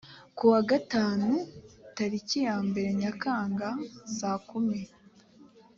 [0.37, 1.31] kuwa gatanu
[1.95, 3.69] tariki ya mbere nyakanga
[4.17, 4.79] saa kumi